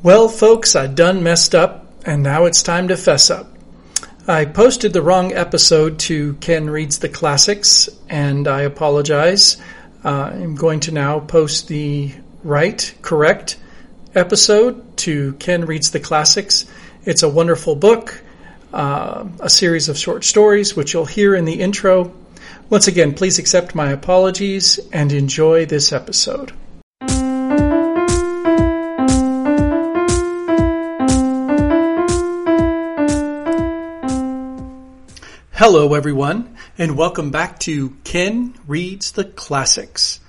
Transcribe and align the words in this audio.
Well, 0.00 0.28
folks, 0.28 0.76
I 0.76 0.86
done 0.86 1.24
messed 1.24 1.56
up, 1.56 1.84
and 2.06 2.22
now 2.22 2.44
it's 2.44 2.62
time 2.62 2.86
to 2.86 2.96
fess 2.96 3.30
up. 3.30 3.50
I 4.28 4.44
posted 4.44 4.92
the 4.92 5.02
wrong 5.02 5.32
episode 5.32 5.98
to 6.00 6.34
Ken 6.34 6.70
Reads 6.70 7.00
the 7.00 7.08
Classics, 7.08 7.88
and 8.08 8.46
I 8.46 8.62
apologize. 8.62 9.56
Uh, 10.04 10.30
I'm 10.32 10.54
going 10.54 10.78
to 10.80 10.92
now 10.92 11.18
post 11.18 11.66
the 11.66 12.12
right, 12.44 12.94
correct 13.02 13.58
episode 14.14 14.96
to 14.98 15.32
Ken 15.40 15.64
Reads 15.64 15.90
the 15.90 15.98
Classics. 15.98 16.66
It's 17.04 17.24
a 17.24 17.28
wonderful 17.28 17.74
book, 17.74 18.22
uh, 18.72 19.26
a 19.40 19.50
series 19.50 19.88
of 19.88 19.98
short 19.98 20.22
stories, 20.22 20.76
which 20.76 20.92
you'll 20.92 21.06
hear 21.06 21.34
in 21.34 21.44
the 21.44 21.60
intro. 21.60 22.14
Once 22.70 22.86
again, 22.86 23.14
please 23.14 23.40
accept 23.40 23.74
my 23.74 23.90
apologies 23.90 24.78
and 24.92 25.10
enjoy 25.10 25.66
this 25.66 25.92
episode. 25.92 26.52
Hello, 35.58 35.94
everyone, 35.94 36.56
and 36.78 36.96
welcome 36.96 37.32
back 37.32 37.58
to 37.58 37.90
Ken 38.04 38.54
Reads 38.68 39.10
the 39.10 39.24
Classics. 39.24 40.20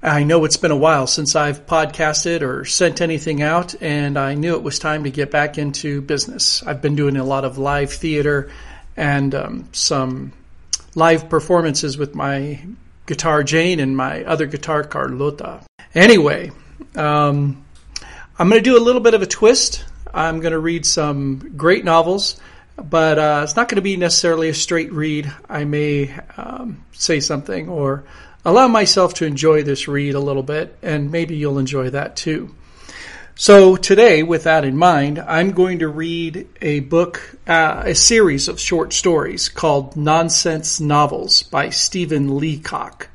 I 0.00 0.22
know 0.22 0.44
it's 0.44 0.56
been 0.56 0.70
a 0.70 0.76
while 0.76 1.08
since 1.08 1.34
I've 1.34 1.66
podcasted 1.66 2.42
or 2.42 2.64
sent 2.64 3.00
anything 3.00 3.42
out, 3.42 3.74
and 3.82 4.16
I 4.16 4.34
knew 4.34 4.54
it 4.54 4.62
was 4.62 4.78
time 4.78 5.02
to 5.02 5.10
get 5.10 5.32
back 5.32 5.58
into 5.58 6.00
business. 6.00 6.62
I've 6.62 6.80
been 6.80 6.94
doing 6.94 7.16
a 7.16 7.24
lot 7.24 7.44
of 7.44 7.58
live 7.58 7.92
theater 7.92 8.52
and 8.96 9.34
um, 9.34 9.68
some 9.72 10.32
live 10.94 11.28
performances 11.28 11.98
with 11.98 12.14
my 12.14 12.64
guitar 13.06 13.42
Jane 13.42 13.80
and 13.80 13.96
my 13.96 14.22
other 14.22 14.46
guitar 14.46 14.84
Carlota. 14.84 15.62
Anyway, 15.92 16.52
um, 16.94 17.64
I'm 18.38 18.48
going 18.48 18.62
to 18.62 18.70
do 18.70 18.78
a 18.78 18.84
little 18.86 19.02
bit 19.02 19.14
of 19.14 19.22
a 19.22 19.26
twist. 19.26 19.84
I'm 20.14 20.38
going 20.38 20.52
to 20.52 20.60
read 20.60 20.86
some 20.86 21.54
great 21.56 21.84
novels 21.84 22.40
but 22.76 23.18
uh, 23.18 23.40
it's 23.44 23.56
not 23.56 23.68
going 23.68 23.76
to 23.76 23.82
be 23.82 23.96
necessarily 23.96 24.48
a 24.48 24.54
straight 24.54 24.92
read. 24.92 25.32
I 25.48 25.64
may 25.64 26.14
um, 26.36 26.84
say 26.92 27.20
something 27.20 27.68
or 27.68 28.04
allow 28.44 28.68
myself 28.68 29.14
to 29.14 29.26
enjoy 29.26 29.62
this 29.62 29.88
read 29.88 30.14
a 30.14 30.20
little 30.20 30.42
bit, 30.42 30.76
and 30.82 31.10
maybe 31.10 31.36
you'll 31.36 31.58
enjoy 31.58 31.90
that 31.90 32.16
too. 32.16 32.54
So 33.34 33.76
today, 33.76 34.22
with 34.22 34.44
that 34.44 34.64
in 34.64 34.76
mind, 34.76 35.18
I'm 35.18 35.52
going 35.52 35.78
to 35.78 35.88
read 35.88 36.48
a 36.60 36.80
book, 36.80 37.36
uh, 37.46 37.82
a 37.86 37.94
series 37.94 38.46
of 38.46 38.60
short 38.60 38.92
stories 38.92 39.48
called 39.48 39.96
Nonsense 39.96 40.80
Novels 40.80 41.42
by 41.42 41.70
Stephen 41.70 42.36
Leacock. 42.36 43.08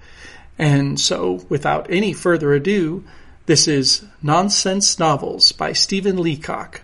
And 0.57 0.99
so, 0.99 1.45
without 1.49 1.87
any 1.91 2.13
further 2.13 2.53
ado, 2.53 3.03
this 3.45 3.67
is 3.67 4.03
Nonsense 4.23 4.97
Novels 4.97 5.51
by 5.51 5.73
Stephen 5.73 6.17
Leacock. 6.17 6.81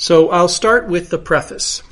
So 0.00 0.30
I'll 0.30 0.48
start 0.48 0.88
with 0.88 1.10
the 1.10 1.18
preface. 1.18 1.82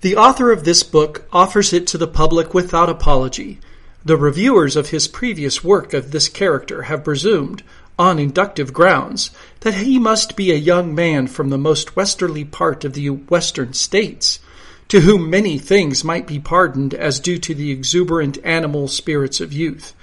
The 0.00 0.14
author 0.14 0.52
of 0.52 0.62
this 0.62 0.84
book 0.84 1.26
offers 1.32 1.72
it 1.72 1.88
to 1.88 1.98
the 1.98 2.06
public 2.06 2.54
without 2.54 2.88
apology. 2.88 3.58
The 4.04 4.16
reviewers 4.16 4.76
of 4.76 4.90
his 4.90 5.08
previous 5.08 5.64
work 5.64 5.92
of 5.92 6.12
this 6.12 6.28
character 6.28 6.82
have 6.82 7.02
presumed, 7.02 7.64
on 7.98 8.20
inductive 8.20 8.72
grounds, 8.72 9.32
that 9.62 9.74
he 9.74 9.98
must 9.98 10.36
be 10.36 10.52
a 10.52 10.54
young 10.54 10.94
man 10.94 11.26
from 11.26 11.50
the 11.50 11.58
most 11.58 11.96
westerly 11.96 12.44
part 12.44 12.84
of 12.84 12.92
the 12.92 13.10
western 13.10 13.72
states, 13.72 14.38
to 14.86 15.00
whom 15.00 15.28
many 15.28 15.58
things 15.58 16.04
might 16.04 16.28
be 16.28 16.38
pardoned 16.38 16.94
as 16.94 17.18
due 17.18 17.38
to 17.38 17.56
the 17.56 17.72
exuberant 17.72 18.38
animal 18.44 18.86
spirits 18.86 19.40
of 19.40 19.52
youth. 19.52 19.96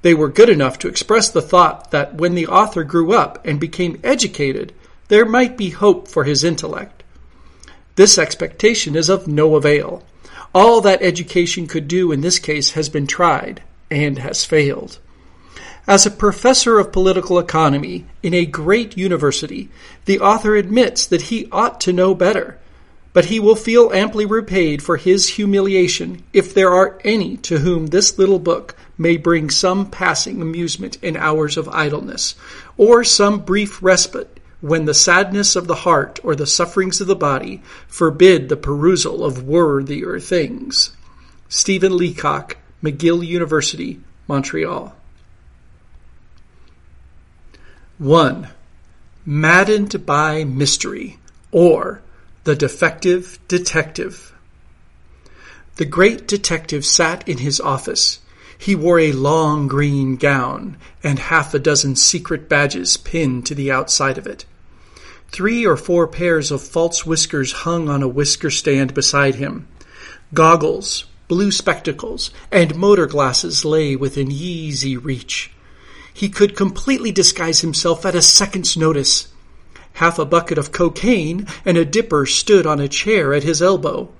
They 0.00 0.14
were 0.14 0.30
good 0.30 0.48
enough 0.48 0.78
to 0.78 0.88
express 0.88 1.28
the 1.28 1.42
thought 1.42 1.90
that 1.90 2.14
when 2.14 2.34
the 2.34 2.46
author 2.46 2.82
grew 2.82 3.12
up 3.12 3.46
and 3.46 3.60
became 3.60 4.00
educated, 4.02 4.72
there 5.12 5.26
might 5.26 5.58
be 5.58 5.68
hope 5.68 6.08
for 6.08 6.24
his 6.24 6.42
intellect. 6.42 7.02
This 7.96 8.16
expectation 8.16 8.96
is 8.96 9.10
of 9.10 9.28
no 9.28 9.56
avail. 9.56 10.02
All 10.54 10.80
that 10.80 11.02
education 11.02 11.66
could 11.66 11.86
do 11.86 12.12
in 12.12 12.22
this 12.22 12.38
case 12.38 12.70
has 12.70 12.88
been 12.88 13.06
tried 13.06 13.62
and 13.90 14.16
has 14.20 14.46
failed. 14.46 15.00
As 15.86 16.06
a 16.06 16.10
professor 16.10 16.78
of 16.78 16.92
political 16.92 17.38
economy 17.38 18.06
in 18.22 18.32
a 18.32 18.46
great 18.46 18.96
university, 18.96 19.68
the 20.06 20.18
author 20.18 20.56
admits 20.56 21.04
that 21.04 21.28
he 21.28 21.46
ought 21.52 21.78
to 21.82 21.92
know 21.92 22.14
better, 22.14 22.58
but 23.12 23.26
he 23.26 23.38
will 23.38 23.54
feel 23.54 23.92
amply 23.92 24.24
repaid 24.24 24.82
for 24.82 24.96
his 24.96 25.28
humiliation 25.28 26.22
if 26.32 26.54
there 26.54 26.70
are 26.70 26.98
any 27.04 27.36
to 27.36 27.58
whom 27.58 27.88
this 27.88 28.18
little 28.18 28.38
book 28.38 28.74
may 28.96 29.18
bring 29.18 29.50
some 29.50 29.90
passing 29.90 30.40
amusement 30.40 30.96
in 31.02 31.18
hours 31.18 31.58
of 31.58 31.68
idleness, 31.68 32.34
or 32.78 33.04
some 33.04 33.40
brief 33.40 33.82
respite 33.82 34.38
when 34.62 34.84
the 34.84 34.94
sadness 34.94 35.56
of 35.56 35.66
the 35.66 35.74
heart 35.74 36.20
or 36.22 36.36
the 36.36 36.46
sufferings 36.46 37.00
of 37.00 37.08
the 37.08 37.16
body 37.16 37.60
forbid 37.88 38.48
the 38.48 38.56
perusal 38.56 39.24
of 39.24 39.42
worthier 39.42 40.20
things. 40.20 40.96
Stephen 41.48 41.96
Leacock, 41.96 42.56
McGill 42.80 43.26
University, 43.26 44.00
Montreal. 44.28 44.94
1. 47.98 48.48
Maddened 49.26 50.06
by 50.06 50.44
Mystery, 50.44 51.18
or 51.50 52.00
The 52.44 52.54
Defective 52.54 53.40
Detective. 53.48 54.32
The 55.74 55.84
great 55.84 56.28
detective 56.28 56.84
sat 56.86 57.26
in 57.28 57.38
his 57.38 57.60
office. 57.60 58.20
He 58.56 58.76
wore 58.76 59.00
a 59.00 59.10
long 59.10 59.66
green 59.66 60.14
gown 60.14 60.76
and 61.02 61.18
half 61.18 61.52
a 61.52 61.58
dozen 61.58 61.96
secret 61.96 62.48
badges 62.48 62.96
pinned 62.96 63.44
to 63.46 63.56
the 63.56 63.72
outside 63.72 64.18
of 64.18 64.26
it. 64.28 64.44
Three 65.32 65.64
or 65.64 65.78
four 65.78 66.06
pairs 66.08 66.50
of 66.50 66.60
false 66.60 67.06
whiskers 67.06 67.52
hung 67.52 67.88
on 67.88 68.02
a 68.02 68.08
whisker 68.08 68.50
stand 68.50 68.92
beside 68.92 69.36
him. 69.36 69.66
Goggles, 70.34 71.06
blue 71.26 71.50
spectacles, 71.50 72.30
and 72.50 72.76
motor 72.76 73.06
glasses 73.06 73.64
lay 73.64 73.96
within 73.96 74.30
easy 74.30 74.98
reach. 74.98 75.50
He 76.12 76.28
could 76.28 76.54
completely 76.54 77.12
disguise 77.12 77.62
himself 77.62 78.04
at 78.04 78.14
a 78.14 78.20
second's 78.20 78.76
notice. 78.76 79.28
Half 79.94 80.18
a 80.18 80.26
bucket 80.26 80.58
of 80.58 80.70
cocaine 80.70 81.46
and 81.64 81.78
a 81.78 81.86
dipper 81.86 82.26
stood 82.26 82.66
on 82.66 82.78
a 82.78 82.86
chair 82.86 83.32
at 83.32 83.42
his 83.42 83.62
elbow. 83.62 84.10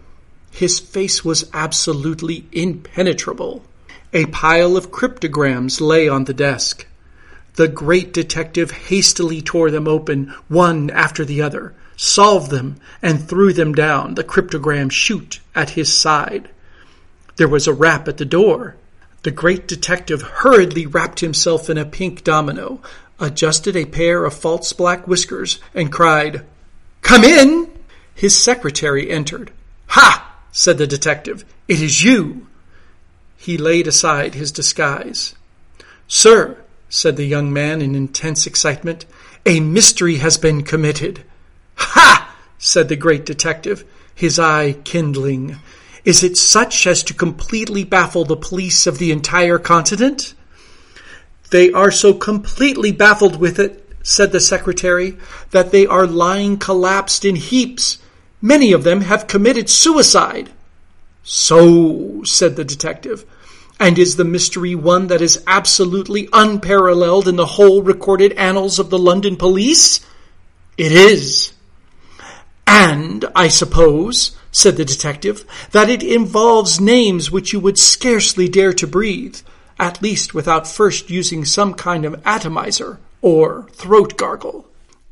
His 0.51 0.79
face 0.81 1.23
was 1.23 1.51
absolutely 1.53 2.47
impenetrable. 2.53 3.63
A 4.15 4.25
pile 4.27 4.79
of 4.79 4.91
cryptograms 4.91 5.79
lay 5.79 6.09
on 6.09 6.25
the 6.25 6.35
desk. 6.35 6.87
The 7.55 7.69
great 7.69 8.13
detective 8.15 8.71
hastily 8.71 9.43
tore 9.43 9.71
them 9.71 9.87
open, 9.87 10.35
one 10.49 10.89
after 10.91 11.25
the 11.25 11.43
other, 11.43 11.75
solved 11.97 12.51
them, 12.51 12.77
and 13.03 13.29
threw 13.29 13.53
them 13.53 13.75
down, 13.75 14.15
the 14.15 14.25
cryptogram 14.25 14.91
chute 14.91 15.41
at 15.55 15.71
his 15.71 15.93
side. 15.93 16.49
There 17.37 17.49
was 17.49 17.67
a 17.67 17.75
rap 17.75 18.09
at 18.09 18.17
the 18.17 18.25
door. 18.25 18.77
The 19.23 19.31
great 19.31 19.69
detective 19.69 20.23
hurriedly 20.23 20.87
wrapped 20.87 21.21
himself 21.21 21.69
in 21.69 21.77
a 21.77 21.85
pink 21.85 22.25
domino, 22.25 22.81
adjusted 23.21 23.77
a 23.77 23.85
pair 23.85 24.25
of 24.25 24.35
false 24.35 24.73
black 24.73 25.07
whiskers, 25.07 25.61
and 25.75 25.93
cried, 25.93 26.45
Come 27.03 27.23
in! 27.23 27.71
His 28.15 28.37
secretary 28.37 29.11
entered. 29.11 29.51
Ha! 29.89 30.37
said 30.53 30.79
the 30.79 30.87
detective. 30.87 31.45
It 31.69 31.81
is 31.81 32.03
you! 32.03 32.47
He 33.37 33.59
laid 33.59 33.87
aside 33.87 34.35
his 34.35 34.53
disguise. 34.53 35.35
Sir, 36.09 36.62
said 36.95 37.17
the 37.17 37.25
young 37.25 37.51
man 37.51 37.81
in 37.81 37.95
intense 37.95 38.47
excitement. 38.47 39.07
A 39.47 39.61
mystery 39.61 40.17
has 40.17 40.37
been 40.37 40.63
committed. 40.63 41.25
Ha! 41.77 42.37
said 42.59 42.91
the 42.91 42.97
great 42.97 43.25
detective, 43.25 43.83
his 44.15 44.39
eye 44.39 44.75
kindling. 44.85 45.57
Is 46.05 46.23
it 46.23 46.37
such 46.37 46.87
as 46.87 47.03
to 47.05 47.15
completely 47.15 47.83
baffle 47.83 48.27
the 48.27 48.37
police 48.37 48.87
of 48.87 48.99
the 48.99 49.11
entire 49.11 49.59
continent? 49.59 50.35
They 51.51 51.73
are 51.73 51.91
so 51.91 52.13
completely 52.13 52.93
baffled 52.93 53.41
with 53.41 53.59
it, 53.59 53.89
said 54.03 54.31
the 54.31 54.39
secretary, 54.39 55.17
that 55.51 55.73
they 55.73 55.87
are 55.87 56.07
lying 56.07 56.59
collapsed 56.59 57.25
in 57.25 57.37
heaps. 57.37 57.99
Many 58.43 58.71
of 58.71 58.85
them 58.85 59.01
have 59.01 59.27
committed 59.27 59.71
suicide. 59.71 60.51
So, 61.23 62.23
said 62.25 62.57
the 62.57 62.65
detective, 62.65 63.25
and 63.83 63.99
is 63.99 64.15
the 64.15 64.25
mystery 64.25 64.77
one 64.77 65.09
that 65.09 65.21
is 65.21 65.43
absolutely 65.45 66.29
unparalleled 66.33 67.27
in 67.27 67.35
the 67.35 67.45
whole 67.45 67.83
recorded 67.83 68.33
annals 68.35 68.79
of 68.79 68.91
the 68.91 68.99
London 68.99 69.35
police? 69.35 69.99
It 70.79 70.93
is. 70.93 71.53
And, 72.65 73.25
I 73.35 73.49
suppose, 73.49 74.37
said 74.53 74.77
the 74.77 74.85
detective, 74.85 75.45
that 75.73 75.91
it 75.91 76.05
involves 76.05 76.81
names 76.81 77.33
which 77.33 77.53
you 77.53 77.59
would 77.59 77.77
scarcely 77.77 78.49
dare 78.49 78.73
to 78.73 78.87
breathe, 78.87 79.39
at 79.81 80.01
least 80.01 80.33
without 80.33 80.69
first 80.69 81.11
using 81.11 81.45
some 81.45 81.75
kind 81.75 82.05
of 82.05 82.23
atomizer 82.25 83.01
or 83.21 83.69
throat 83.73 84.17
gargle. 84.17 84.65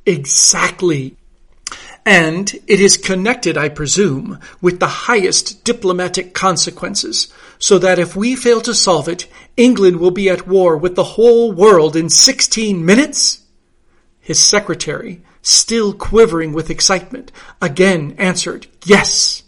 Exactly, 0.07 1.17
and 2.07 2.55
it 2.67 2.81
is 2.81 2.97
connected, 2.97 3.59
I 3.59 3.69
presume, 3.69 4.39
with 4.61 4.81
the 4.81 4.87
highest 4.87 5.65
diplomatic 5.65 6.35
consequences, 6.35 7.33
so 7.61 7.79
that 7.79 7.99
if 7.99 8.17
we 8.17 8.35
fail 8.35 8.61
to 8.63 8.75
solve 8.75 9.07
it, 9.07 9.29
England 9.57 10.01
will 10.01 10.11
be 10.11 10.29
at 10.29 10.49
war 10.49 10.77
with 10.77 10.97
the 10.97 11.05
whole 11.05 11.53
world 11.53 11.95
in 11.95 12.09
16 12.09 12.85
minutes? 12.85 13.43
His 14.19 14.43
secretary, 14.43 15.23
still 15.43 15.93
quivering 15.93 16.55
with 16.55 16.71
excitement, 16.71 17.31
again 17.61 18.15
answered, 18.19 18.67
Yes. 18.85 19.43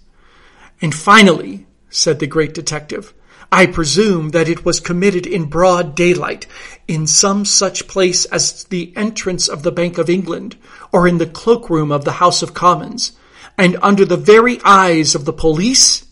And 0.81 0.95
finally, 0.95 1.67
said 1.89 2.19
the 2.19 2.27
great 2.27 2.53
detective, 2.53 3.15
I 3.51 3.67
presume 3.67 4.31
that 4.31 4.49
it 4.49 4.65
was 4.65 4.81
committed 4.81 5.27
in 5.27 5.45
broad 5.47 5.95
daylight, 5.95 6.47
in 6.87 7.07
some 7.07 7.45
such 7.47 7.89
place 7.89 8.25
as 8.27 8.65
the 8.65 8.93
entrance 8.95 9.49
of 9.49 9.63
the 9.63 9.73
Bank 9.73 9.97
of 9.99 10.11
England, 10.11 10.57
or 10.91 11.09
in 11.09 11.19
the 11.19 11.27
cloakroom 11.27 11.91
of 11.91 12.05
the 12.05 12.13
House 12.13 12.43
of 12.43 12.55
Commons, 12.55 13.13
and 13.57 13.79
under 13.83 14.05
the 14.05 14.17
very 14.17 14.59
eyes 14.65 15.15
of 15.15 15.25
the 15.25 15.33
police? 15.33 16.07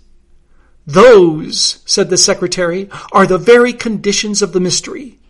Those, 0.90 1.82
said 1.86 2.10
the 2.10 2.16
secretary, 2.16 2.88
are 3.12 3.26
the 3.26 3.38
very 3.38 3.72
conditions 3.72 4.42
of 4.42 4.52
the 4.52 4.58
mystery. 4.58 5.20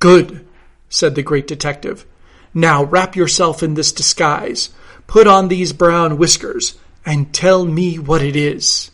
Good, 0.00 0.46
said 0.90 1.14
the 1.14 1.22
great 1.22 1.46
detective. 1.46 2.04
Now 2.52 2.84
wrap 2.84 3.16
yourself 3.16 3.62
in 3.62 3.72
this 3.72 3.90
disguise, 3.90 4.68
put 5.06 5.26
on 5.26 5.48
these 5.48 5.72
brown 5.72 6.18
whiskers, 6.18 6.76
and 7.06 7.32
tell 7.32 7.64
me 7.64 7.98
what 7.98 8.20
it 8.20 8.36
is. 8.36 8.90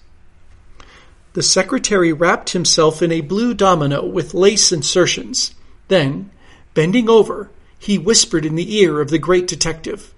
The 1.33 1.43
secretary 1.43 2.13
wrapped 2.13 2.51
himself 2.51 3.03
in 3.03 3.11
a 3.11 3.21
blue 3.21 3.53
domino 3.53 4.07
with 4.07 4.35
lace 4.35 4.71
insertions. 4.71 5.53
Then, 5.89 6.31
bending 6.75 7.09
over, 7.09 7.51
he 7.77 7.99
whispered 7.99 8.47
in 8.47 8.55
the 8.55 8.77
ear 8.77 9.01
of 9.01 9.11
the 9.11 9.19
great 9.19 9.49
detective. 9.49 10.15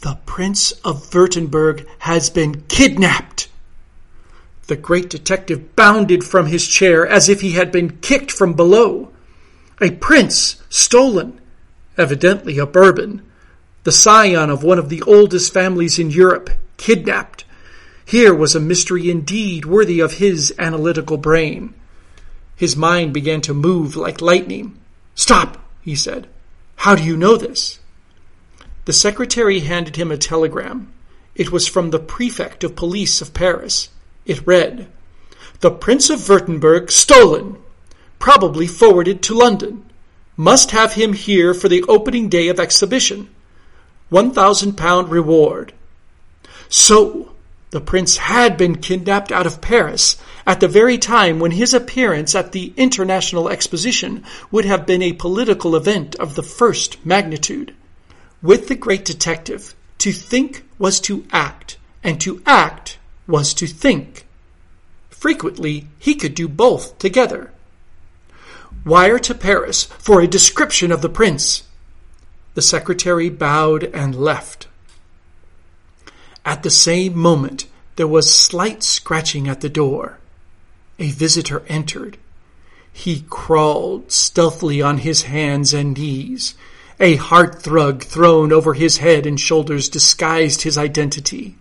The 0.00 0.18
Prince 0.26 0.72
of 0.84 1.10
Württemberg 1.10 1.86
has 2.00 2.30
been 2.30 2.62
kidnapped. 2.62 3.47
The 4.68 4.76
great 4.76 5.08
detective 5.08 5.74
bounded 5.74 6.22
from 6.22 6.46
his 6.46 6.68
chair 6.68 7.06
as 7.06 7.30
if 7.30 7.40
he 7.40 7.52
had 7.52 7.72
been 7.72 7.98
kicked 7.98 8.30
from 8.30 8.52
below. 8.52 9.10
A 9.80 9.92
prince 9.92 10.62
stolen, 10.68 11.40
evidently 11.96 12.58
a 12.58 12.66
Bourbon, 12.66 13.22
the 13.84 13.92
scion 13.92 14.50
of 14.50 14.62
one 14.62 14.78
of 14.78 14.90
the 14.90 15.00
oldest 15.02 15.54
families 15.54 15.98
in 15.98 16.10
Europe, 16.10 16.50
kidnapped. 16.76 17.46
Here 18.04 18.34
was 18.34 18.54
a 18.54 18.60
mystery 18.60 19.10
indeed 19.10 19.64
worthy 19.64 20.00
of 20.00 20.14
his 20.14 20.54
analytical 20.58 21.16
brain. 21.16 21.72
His 22.54 22.76
mind 22.76 23.14
began 23.14 23.40
to 23.42 23.54
move 23.54 23.96
like 23.96 24.20
lightning. 24.20 24.78
Stop, 25.14 25.56
he 25.80 25.94
said. 25.94 26.26
How 26.76 26.94
do 26.94 27.02
you 27.02 27.16
know 27.16 27.36
this? 27.36 27.78
The 28.84 28.92
secretary 28.92 29.60
handed 29.60 29.96
him 29.96 30.10
a 30.10 30.18
telegram. 30.18 30.92
It 31.34 31.50
was 31.50 31.66
from 31.66 31.88
the 31.88 31.98
prefect 31.98 32.64
of 32.64 32.76
police 32.76 33.22
of 33.22 33.32
Paris. 33.32 33.88
It 34.28 34.46
read, 34.46 34.86
The 35.60 35.70
Prince 35.70 36.10
of 36.10 36.20
Württemberg 36.20 36.90
stolen, 36.90 37.56
probably 38.18 38.66
forwarded 38.66 39.22
to 39.22 39.34
London. 39.34 39.86
Must 40.36 40.70
have 40.72 40.92
him 40.92 41.14
here 41.14 41.54
for 41.54 41.70
the 41.70 41.82
opening 41.84 42.28
day 42.28 42.48
of 42.48 42.60
exhibition. 42.60 43.30
One 44.10 44.32
thousand 44.32 44.74
pound 44.74 45.10
reward. 45.10 45.72
So, 46.68 47.32
the 47.70 47.80
prince 47.80 48.18
had 48.18 48.58
been 48.58 48.76
kidnapped 48.76 49.32
out 49.32 49.46
of 49.46 49.62
Paris 49.62 50.18
at 50.46 50.60
the 50.60 50.68
very 50.68 50.98
time 50.98 51.38
when 51.38 51.52
his 51.52 51.72
appearance 51.72 52.34
at 52.34 52.52
the 52.52 52.74
International 52.76 53.48
Exposition 53.48 54.24
would 54.50 54.66
have 54.66 54.84
been 54.84 55.02
a 55.02 55.14
political 55.14 55.74
event 55.74 56.14
of 56.16 56.34
the 56.34 56.42
first 56.42 57.04
magnitude. 57.04 57.74
With 58.42 58.68
the 58.68 58.76
great 58.76 59.06
detective, 59.06 59.74
to 59.98 60.12
think 60.12 60.64
was 60.78 61.00
to 61.00 61.24
act, 61.32 61.78
and 62.04 62.20
to 62.20 62.42
act 62.44 62.98
was 63.28 63.54
to 63.54 63.68
think. 63.68 64.26
Frequently, 65.10 65.86
he 65.98 66.14
could 66.14 66.34
do 66.34 66.48
both 66.48 66.98
together. 66.98 67.52
Wire 68.84 69.18
to 69.20 69.34
Paris 69.34 69.84
for 69.84 70.20
a 70.20 70.26
description 70.26 70.90
of 70.90 71.02
the 71.02 71.08
prince. 71.08 71.64
The 72.54 72.62
secretary 72.62 73.28
bowed 73.28 73.84
and 73.84 74.16
left. 74.16 74.66
At 76.44 76.62
the 76.62 76.70
same 76.70 77.16
moment, 77.16 77.66
there 77.96 78.08
was 78.08 78.34
slight 78.34 78.82
scratching 78.82 79.46
at 79.48 79.60
the 79.60 79.68
door. 79.68 80.18
A 80.98 81.10
visitor 81.10 81.62
entered. 81.68 82.16
He 82.92 83.24
crawled 83.28 84.10
stealthily 84.10 84.80
on 84.80 84.98
his 84.98 85.22
hands 85.22 85.74
and 85.74 85.96
knees. 85.96 86.54
A 86.98 87.16
hearthrug 87.16 88.02
thrown 88.02 88.52
over 88.52 88.74
his 88.74 88.96
head 88.98 89.26
and 89.26 89.38
shoulders 89.38 89.88
disguised 89.88 90.62
his 90.62 90.78
identity. 90.78 91.56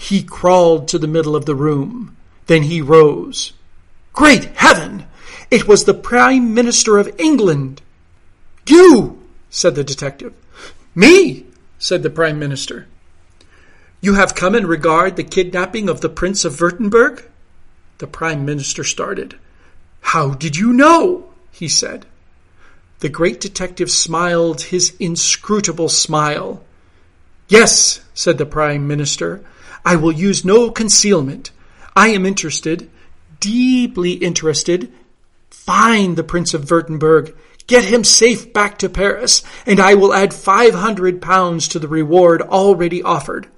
He 0.00 0.22
crawled 0.22 0.88
to 0.88 0.98
the 0.98 1.06
middle 1.06 1.36
of 1.36 1.44
the 1.44 1.54
room. 1.54 2.16
Then 2.46 2.62
he 2.62 2.80
rose. 2.80 3.52
Great 4.14 4.46
heaven! 4.56 5.04
It 5.50 5.68
was 5.68 5.84
the 5.84 5.92
Prime 5.92 6.54
Minister 6.54 6.96
of 6.96 7.14
England. 7.20 7.82
You, 8.66 9.22
said 9.50 9.74
the 9.74 9.84
detective. 9.84 10.32
Me, 10.94 11.44
said 11.78 12.02
the 12.02 12.08
Prime 12.08 12.38
Minister. 12.38 12.86
You 14.00 14.14
have 14.14 14.34
come 14.34 14.54
in 14.54 14.66
regard 14.66 15.16
the 15.16 15.22
kidnapping 15.22 15.90
of 15.90 16.00
the 16.00 16.08
Prince 16.08 16.46
of 16.46 16.56
Württemberg? 16.56 17.24
The 17.98 18.06
Prime 18.06 18.46
Minister 18.46 18.82
started. 18.82 19.36
How 20.00 20.30
did 20.30 20.56
you 20.56 20.72
know? 20.72 21.30
he 21.52 21.68
said. 21.68 22.06
The 23.00 23.10
great 23.10 23.38
detective 23.38 23.90
smiled 23.90 24.62
his 24.62 24.96
inscrutable 24.98 25.90
smile. 25.90 26.64
Yes, 27.48 28.00
said 28.14 28.38
the 28.38 28.46
Prime 28.46 28.88
Minister, 28.88 29.44
I 29.84 29.96
will 29.96 30.12
use 30.12 30.44
no 30.44 30.70
concealment. 30.70 31.50
I 31.96 32.08
am 32.08 32.26
interested, 32.26 32.90
deeply 33.40 34.12
interested. 34.12 34.92
Find 35.50 36.16
the 36.16 36.24
Prince 36.24 36.54
of 36.54 36.66
Württemberg, 36.66 37.34
get 37.66 37.84
him 37.84 38.04
safe 38.04 38.52
back 38.52 38.78
to 38.78 38.88
Paris, 38.88 39.42
and 39.66 39.80
I 39.80 39.94
will 39.94 40.14
add 40.14 40.34
five 40.34 40.74
hundred 40.74 41.20
pounds 41.22 41.68
to 41.68 41.78
the 41.78 41.88
reward 41.88 42.42
already 42.42 43.02
offered. 43.02 43.48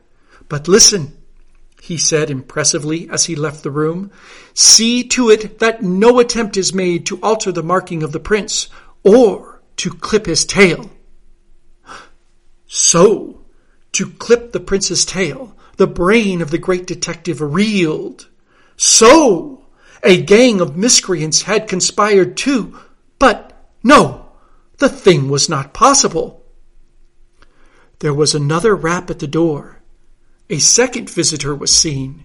But 0.49 0.69
listen, 0.69 1.17
he 1.83 1.97
said 1.97 2.31
impressively 2.31 3.09
as 3.11 3.25
he 3.25 3.35
left 3.35 3.63
the 3.63 3.71
room. 3.71 4.13
See 4.55 5.03
to 5.09 5.31
it 5.31 5.59
that 5.59 5.83
no 5.83 6.21
attempt 6.21 6.57
is 6.57 6.73
made 6.73 7.07
to 7.07 7.19
alter 7.23 7.51
the 7.51 7.63
marking 7.63 8.03
of 8.03 8.13
the 8.13 8.21
prince 8.21 8.69
or 9.03 9.61
to 9.79 9.91
clip 9.91 10.27
his 10.27 10.45
tail. 10.45 10.91
So, 12.67 13.41
to 13.93 14.11
clip 14.11 14.53
the 14.53 14.61
prince's 14.61 15.05
tail, 15.05 15.57
the 15.77 15.87
brain 15.87 16.43
of 16.43 16.51
the 16.51 16.59
great 16.59 16.87
detective 16.87 17.41
reeled. 17.41 18.29
So, 18.77 19.67
a 20.03 20.21
gang 20.23 20.61
of 20.61 20.77
miscreants 20.77 21.43
had 21.43 21.69
conspired 21.69 22.37
too, 22.37 22.79
but 23.19 23.53
no, 23.83 24.33
the 24.79 24.89
thing 24.89 25.29
was 25.29 25.49
not 25.49 25.75
possible. 25.75 26.45
There 28.01 28.15
was 28.15 28.35
another 28.35 28.75
rap 28.75 29.11
at 29.11 29.21
the 29.21 29.29
door. 29.29 29.81
A 30.51 30.59
second 30.59 31.09
visitor 31.09 31.55
was 31.55 31.71
seen. 31.71 32.25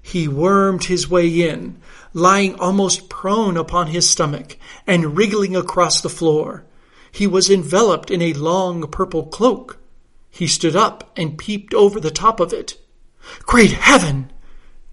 He 0.00 0.28
wormed 0.28 0.84
his 0.84 1.10
way 1.10 1.26
in, 1.26 1.80
lying 2.14 2.54
almost 2.54 3.08
prone 3.08 3.56
upon 3.56 3.88
his 3.88 4.08
stomach 4.08 4.56
and 4.86 5.16
wriggling 5.16 5.56
across 5.56 6.00
the 6.00 6.08
floor. 6.08 6.64
He 7.10 7.26
was 7.26 7.50
enveloped 7.50 8.10
in 8.10 8.22
a 8.22 8.32
long 8.32 8.86
purple 8.88 9.26
cloak. 9.26 9.78
He 10.30 10.46
stood 10.46 10.76
up 10.76 11.12
and 11.16 11.38
peeped 11.38 11.74
over 11.74 12.00
the 12.00 12.10
top 12.10 12.40
of 12.40 12.52
it. 12.52 12.78
Great 13.42 13.72
heaven! 13.72 14.32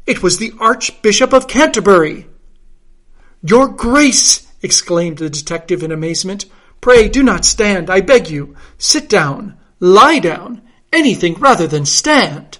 It 0.05 0.21
was 0.21 0.37
the 0.37 0.53
Archbishop 0.59 1.33
of 1.33 1.47
Canterbury! 1.47 2.27
Your 3.41 3.67
Grace! 3.67 4.47
exclaimed 4.61 5.19
the 5.19 5.29
detective 5.29 5.83
in 5.83 5.91
amazement. 5.91 6.45
Pray 6.81 7.07
do 7.07 7.23
not 7.23 7.45
stand, 7.45 7.89
I 7.89 8.01
beg 8.01 8.29
you. 8.29 8.55
Sit 8.77 9.07
down. 9.09 9.57
Lie 9.79 10.19
down. 10.19 10.61
Anything 10.91 11.35
rather 11.35 11.67
than 11.67 11.85
stand. 11.85 12.59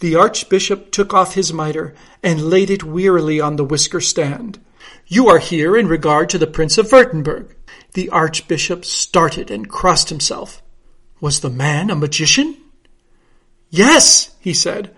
The 0.00 0.14
archbishop 0.14 0.92
took 0.92 1.12
off 1.12 1.34
his 1.34 1.52
mitre 1.52 1.94
and 2.22 2.48
laid 2.48 2.70
it 2.70 2.84
wearily 2.84 3.40
on 3.40 3.56
the 3.56 3.64
whisker 3.64 4.00
stand. 4.00 4.60
You 5.06 5.28
are 5.28 5.38
here 5.38 5.76
in 5.76 5.88
regard 5.88 6.30
to 6.30 6.38
the 6.38 6.46
Prince 6.46 6.78
of 6.78 6.88
Württemberg. 6.88 7.54
The 7.94 8.08
archbishop 8.10 8.84
started 8.84 9.50
and 9.50 9.68
crossed 9.68 10.08
himself. 10.08 10.62
Was 11.20 11.40
the 11.40 11.50
man 11.50 11.90
a 11.90 11.96
magician? 11.96 12.56
Yes, 13.70 14.30
he 14.40 14.54
said. 14.54 14.94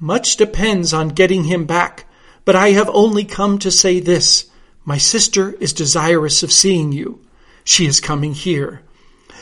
Much 0.00 0.36
depends 0.36 0.92
on 0.92 1.08
getting 1.08 1.44
him 1.44 1.64
back, 1.64 2.06
but 2.44 2.56
I 2.56 2.70
have 2.70 2.90
only 2.92 3.24
come 3.24 3.58
to 3.60 3.70
say 3.70 4.00
this. 4.00 4.46
My 4.84 4.98
sister 4.98 5.52
is 5.60 5.72
desirous 5.72 6.42
of 6.42 6.52
seeing 6.52 6.92
you. 6.92 7.20
She 7.62 7.86
is 7.86 8.00
coming 8.00 8.34
here. 8.34 8.82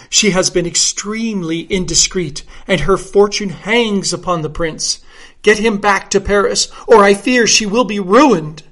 She 0.09 0.31
has 0.31 0.51
been 0.51 0.67
extremely 0.67 1.61
indiscreet, 1.61 2.45
and 2.69 2.83
her 2.83 2.99
fortune 2.99 3.49
hangs 3.49 4.13
upon 4.13 4.43
the 4.43 4.51
prince. 4.51 5.01
Get 5.41 5.59
him 5.59 5.79
back 5.79 6.11
to 6.11 6.21
Paris, 6.21 6.69
or 6.87 7.03
I 7.03 7.15
fear 7.15 7.47
she 7.47 7.67
will 7.67 7.85
be 7.85 7.99
ruined. 7.99 8.63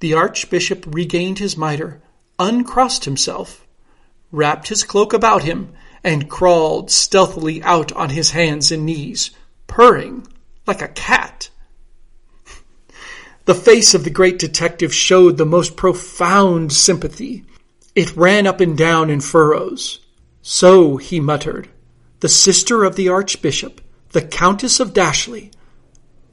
The 0.00 0.14
archbishop 0.14 0.84
regained 0.88 1.38
his 1.38 1.56
mitre, 1.56 2.02
uncrossed 2.38 3.04
himself, 3.04 3.66
wrapped 4.32 4.68
his 4.68 4.82
cloak 4.82 5.12
about 5.12 5.44
him, 5.44 5.74
and 6.04 6.28
crawled 6.28 6.90
stealthily 6.90 7.62
out 7.62 7.92
on 7.92 8.10
his 8.10 8.32
hands 8.32 8.72
and 8.72 8.84
knees, 8.84 9.30
purring 9.66 10.26
like 10.66 10.82
a 10.82 10.88
cat. 10.88 11.48
The 13.44 13.54
face 13.54 13.94
of 13.94 14.04
the 14.04 14.10
great 14.10 14.38
detective 14.38 14.94
showed 14.94 15.36
the 15.36 15.46
most 15.46 15.76
profound 15.76 16.72
sympathy. 16.72 17.44
It 17.94 18.16
ran 18.16 18.46
up 18.46 18.60
and 18.60 18.78
down 18.78 19.10
in 19.10 19.20
furrows. 19.20 20.00
So, 20.42 20.96
he 20.96 21.20
muttered, 21.20 21.68
the 22.20 22.28
sister 22.28 22.84
of 22.84 22.96
the 22.96 23.08
Archbishop, 23.08 23.80
the 24.10 24.22
Countess 24.22 24.80
of 24.80 24.92
Dashleigh, 24.92 25.50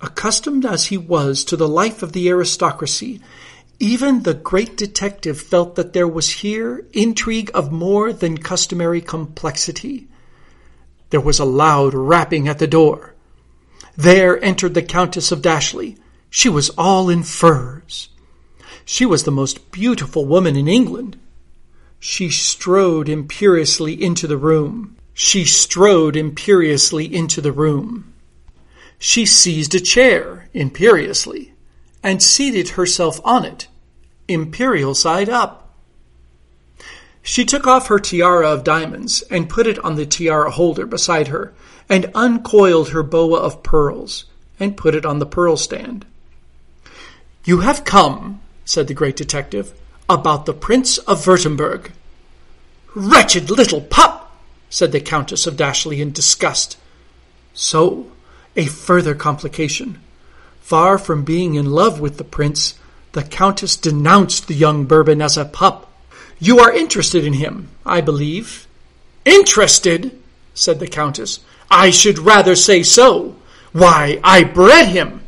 accustomed 0.01 0.65
as 0.65 0.87
he 0.87 0.97
was 0.97 1.43
to 1.45 1.57
the 1.57 1.67
life 1.67 2.01
of 2.01 2.13
the 2.13 2.29
aristocracy, 2.29 3.21
even 3.79 4.23
the 4.23 4.33
great 4.33 4.75
detective 4.75 5.39
felt 5.39 5.75
that 5.75 5.93
there 5.93 6.07
was 6.07 6.29
here 6.29 6.85
intrigue 6.91 7.49
of 7.53 7.71
more 7.71 8.11
than 8.11 8.37
customary 8.37 8.99
complexity. 8.99 10.07
There 11.11 11.21
was 11.21 11.39
a 11.39 11.45
loud 11.45 11.93
rapping 11.93 12.49
at 12.49 12.59
the 12.59 12.67
door. 12.67 13.15
There 13.95 14.43
entered 14.43 14.73
the 14.73 14.83
Countess 14.83 15.31
of 15.31 15.41
Dashleigh. 15.41 15.95
She 16.29 16.49
was 16.49 16.69
all 16.71 17.09
in 17.09 17.23
furs. 17.23 18.09
She 18.83 19.05
was 19.05 19.23
the 19.23 19.31
most 19.31 19.71
beautiful 19.71 20.25
woman 20.25 20.57
in 20.57 20.67
England. 20.67 21.17
She 21.99 22.29
strode 22.29 23.07
imperiously 23.07 24.01
into 24.01 24.27
the 24.27 24.37
room. 24.37 24.97
She 25.13 25.45
strode 25.45 26.15
imperiously 26.15 27.13
into 27.13 27.39
the 27.39 27.51
room. 27.51 28.13
She 28.97 29.25
seized 29.25 29.73
a 29.73 29.79
chair 29.79 30.49
imperiously 30.53 31.53
and 32.03 32.21
seated 32.21 32.69
herself 32.69 33.19
on 33.23 33.45
it, 33.45 33.67
imperial 34.27 34.95
side 34.95 35.29
up. 35.29 35.73
She 37.21 37.45
took 37.45 37.67
off 37.67 37.87
her 37.87 37.99
tiara 37.99 38.49
of 38.49 38.63
diamonds 38.63 39.21
and 39.29 39.49
put 39.49 39.67
it 39.67 39.79
on 39.79 39.95
the 39.95 40.05
tiara 40.05 40.51
holder 40.51 40.85
beside 40.85 41.27
her, 41.27 41.53
and 41.89 42.11
uncoiled 42.15 42.89
her 42.89 43.03
boa 43.03 43.39
of 43.39 43.63
pearls 43.63 44.25
and 44.59 44.77
put 44.77 44.95
it 44.95 45.05
on 45.05 45.19
the 45.19 45.25
pearl 45.25 45.57
stand. 45.57 46.05
You 47.45 47.61
have 47.61 47.85
come, 47.85 48.41
said 48.65 48.87
the 48.87 48.93
great 48.93 49.15
detective, 49.15 49.73
about 50.09 50.45
the 50.45 50.53
Prince 50.53 50.97
of 50.99 51.23
Württemberg. 51.23 51.91
Wretched 52.93 53.49
little 53.49 53.81
pup, 53.81 54.35
said 54.69 54.91
the 54.91 54.99
Countess 54.99 55.47
of 55.47 55.55
Dashleigh 55.55 56.01
in 56.01 56.11
disgust. 56.11 56.77
So, 57.53 58.11
a 58.55 58.65
further 58.65 59.15
complication. 59.15 59.99
Far 60.69 60.99
from 60.99 61.23
being 61.23 61.55
in 61.55 61.71
love 61.71 61.99
with 61.99 62.19
the 62.19 62.23
prince, 62.23 62.75
the 63.13 63.23
Countess 63.23 63.75
denounced 63.75 64.47
the 64.47 64.53
young 64.53 64.85
Bourbon 64.85 65.19
as 65.19 65.35
a 65.35 65.43
pup. 65.43 65.91
You 66.37 66.59
are 66.59 66.71
interested 66.71 67.25
in 67.25 67.33
him, 67.33 67.69
I 67.87 68.01
believe. 68.01 68.67
Interested? 69.25 70.15
said 70.53 70.79
the 70.79 70.85
Countess. 70.85 71.39
I 71.71 71.89
should 71.89 72.19
rather 72.19 72.55
say 72.55 72.83
so. 72.83 73.35
Why, 73.71 74.19
I 74.23 74.43
bred 74.43 74.89
him. 74.89 75.21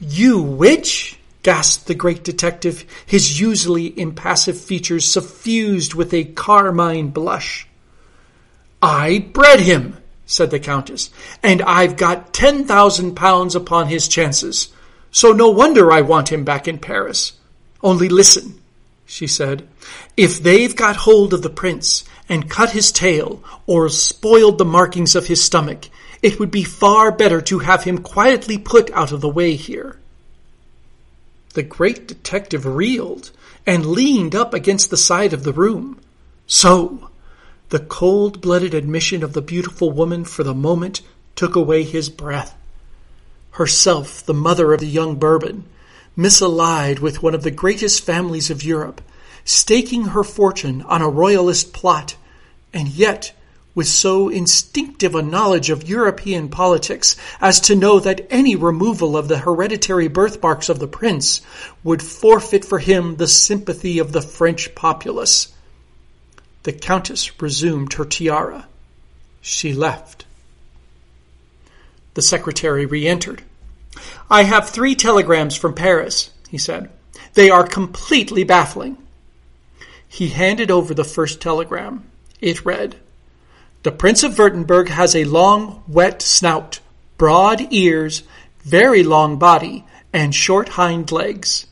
You 0.00 0.40
witch? 0.40 1.18
gasped 1.42 1.86
the 1.86 1.94
great 1.94 2.24
detective, 2.24 2.86
his 3.04 3.38
usually 3.38 3.92
impassive 4.00 4.58
features 4.58 5.04
suffused 5.04 5.92
with 5.92 6.14
a 6.14 6.24
carmine 6.24 7.08
blush. 7.08 7.68
I 8.80 9.18
bred 9.34 9.60
him, 9.60 9.98
said 10.24 10.50
the 10.50 10.58
Countess, 10.58 11.10
and 11.42 11.60
I've 11.60 11.98
got 11.98 12.32
ten 12.32 12.64
thousand 12.64 13.16
pounds 13.16 13.54
upon 13.54 13.88
his 13.88 14.08
chances, 14.08 14.72
so 15.10 15.32
no 15.32 15.50
wonder 15.50 15.90
I 15.90 16.00
want 16.00 16.30
him 16.30 16.44
back 16.44 16.68
in 16.68 16.78
Paris. 16.78 17.32
Only 17.82 18.08
listen, 18.08 18.60
she 19.06 19.26
said. 19.26 19.66
If 20.16 20.42
they've 20.42 20.74
got 20.74 20.96
hold 20.96 21.32
of 21.32 21.42
the 21.42 21.50
prince 21.50 22.04
and 22.28 22.50
cut 22.50 22.70
his 22.70 22.92
tail 22.92 23.42
or 23.66 23.88
spoiled 23.88 24.58
the 24.58 24.64
markings 24.64 25.14
of 25.14 25.26
his 25.26 25.42
stomach, 25.42 25.88
it 26.22 26.38
would 26.38 26.50
be 26.50 26.64
far 26.64 27.12
better 27.12 27.40
to 27.42 27.60
have 27.60 27.84
him 27.84 27.98
quietly 27.98 28.58
put 28.58 28.90
out 28.90 29.12
of 29.12 29.20
the 29.20 29.28
way 29.28 29.54
here. 29.54 29.98
The 31.54 31.62
great 31.62 32.06
detective 32.06 32.66
reeled 32.66 33.30
and 33.66 33.86
leaned 33.86 34.34
up 34.34 34.54
against 34.54 34.90
the 34.90 34.96
side 34.96 35.32
of 35.32 35.44
the 35.44 35.52
room. 35.52 36.00
So, 36.46 37.10
the 37.70 37.80
cold 37.80 38.40
blooded 38.40 38.74
admission 38.74 39.22
of 39.22 39.32
the 39.32 39.42
beautiful 39.42 39.90
woman 39.90 40.24
for 40.24 40.42
the 40.42 40.54
moment 40.54 41.02
took 41.36 41.54
away 41.54 41.82
his 41.84 42.08
breath. 42.08 42.56
Herself, 43.58 44.24
the 44.24 44.34
mother 44.34 44.72
of 44.72 44.78
the 44.78 44.86
young 44.86 45.16
Bourbon, 45.16 45.64
misallied 46.16 47.00
with 47.00 47.24
one 47.24 47.34
of 47.34 47.42
the 47.42 47.50
greatest 47.50 48.04
families 48.04 48.50
of 48.50 48.62
Europe, 48.62 49.00
staking 49.44 50.04
her 50.04 50.22
fortune 50.22 50.82
on 50.82 51.02
a 51.02 51.08
royalist 51.08 51.72
plot, 51.72 52.14
and 52.72 52.86
yet 52.86 53.32
with 53.74 53.88
so 53.88 54.28
instinctive 54.28 55.16
a 55.16 55.22
knowledge 55.22 55.70
of 55.70 55.88
European 55.88 56.48
politics 56.48 57.16
as 57.40 57.58
to 57.62 57.74
know 57.74 57.98
that 57.98 58.28
any 58.30 58.54
removal 58.54 59.16
of 59.16 59.26
the 59.26 59.38
hereditary 59.38 60.06
birthmarks 60.06 60.68
of 60.68 60.78
the 60.78 60.86
prince 60.86 61.42
would 61.82 62.00
forfeit 62.00 62.64
for 62.64 62.78
him 62.78 63.16
the 63.16 63.26
sympathy 63.26 63.98
of 63.98 64.12
the 64.12 64.22
French 64.22 64.72
populace. 64.76 65.52
The 66.62 66.72
countess 66.72 67.42
resumed 67.42 67.94
her 67.94 68.04
tiara. 68.04 68.68
She 69.40 69.72
left. 69.74 70.26
The 72.18 72.22
secretary 72.22 72.84
re-entered. 72.84 73.42
I 74.28 74.42
have 74.42 74.68
three 74.68 74.96
telegrams 74.96 75.54
from 75.54 75.74
Paris, 75.74 76.30
he 76.48 76.58
said. 76.58 76.90
They 77.34 77.48
are 77.48 77.64
completely 77.64 78.42
baffling. 78.42 78.98
He 80.08 80.30
handed 80.30 80.68
over 80.68 80.94
the 80.94 81.04
first 81.04 81.40
telegram. 81.40 82.10
It 82.40 82.64
read, 82.64 82.96
the 83.84 83.92
Prince 83.92 84.24
of 84.24 84.34
Württemberg 84.34 84.88
has 84.88 85.14
a 85.14 85.26
long, 85.26 85.84
wet 85.86 86.20
snout, 86.20 86.80
broad 87.18 87.72
ears, 87.72 88.24
very 88.62 89.04
long 89.04 89.38
body, 89.38 89.84
and 90.12 90.34
short 90.34 90.70
hind 90.70 91.12
legs. 91.12 91.68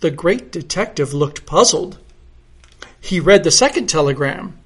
The 0.00 0.10
great 0.10 0.50
detective 0.50 1.14
looked 1.14 1.46
puzzled. 1.46 1.98
He 3.00 3.20
read 3.20 3.44
the 3.44 3.52
second 3.52 3.86
telegram. 3.86 4.58